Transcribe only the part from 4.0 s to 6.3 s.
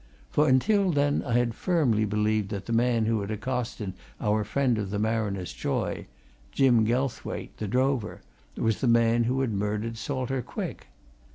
our friend of the Mariner's Joy,